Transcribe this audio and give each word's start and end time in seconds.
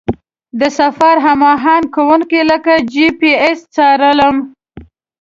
د 0.59 0.61
سفر 0.79 1.15
هماهنګ 1.25 1.85
کوونکي 1.95 2.41
لکه 2.51 2.73
جي 2.91 3.07
پي 3.19 3.31
اس 3.47 3.59
څارلم. 3.75 4.35